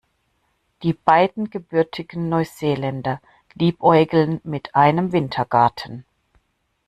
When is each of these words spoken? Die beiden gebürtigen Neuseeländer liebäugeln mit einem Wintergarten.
Die 0.81 0.93
beiden 0.93 1.51
gebürtigen 1.51 2.27
Neuseeländer 2.27 3.21
liebäugeln 3.53 4.41
mit 4.43 4.73
einem 4.73 5.11
Wintergarten. 5.11 6.05